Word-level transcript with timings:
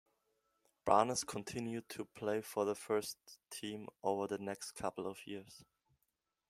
Barness 0.83 1.23
continued 1.23 1.87
to 1.89 2.05
play 2.05 2.41
for 2.41 2.65
the 2.65 2.73
first 2.73 3.19
team 3.51 3.87
over 4.01 4.25
the 4.25 4.39
next 4.39 4.71
couple 4.71 5.05
of 5.05 5.27
years. 5.27 5.63